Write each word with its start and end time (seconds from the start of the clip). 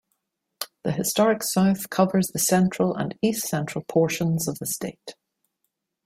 The 0.83 0.93
Historic 0.93 1.43
South 1.43 1.91
covers 1.91 2.29
the 2.29 2.39
central 2.39 2.95
and 2.95 3.13
east-central 3.21 3.85
portions 3.87 4.47
of 4.47 4.57
the 4.57 4.65
state. 4.65 5.13